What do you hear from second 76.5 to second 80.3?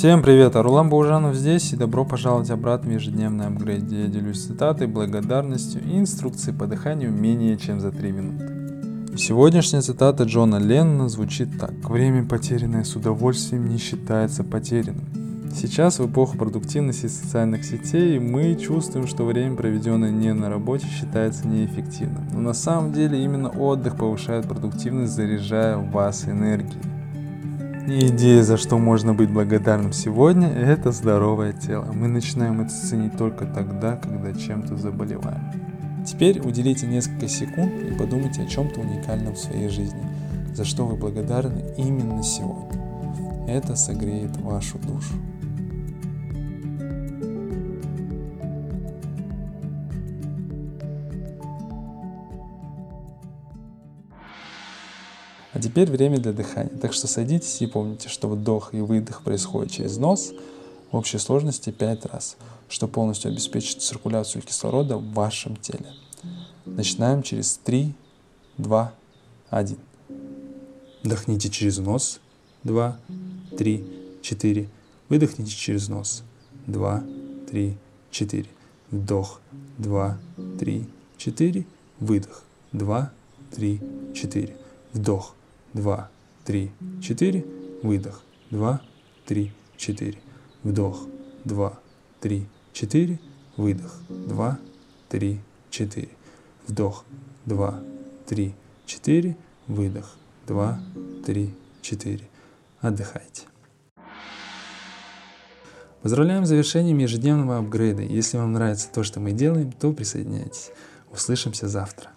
2, 3, 4. Вдох. 2,